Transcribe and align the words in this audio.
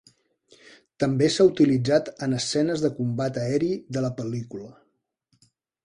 També 1.03 1.27
s'ha 1.35 1.45
utilitzat 1.51 2.09
en 2.29 2.35
escenes 2.39 2.87
de 2.87 2.93
combat 3.01 3.41
aeri 3.45 3.73
de 3.99 4.07
la 4.07 4.15
pel·lícula. 4.23 4.77